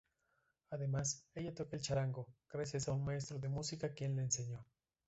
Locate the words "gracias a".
2.51-2.91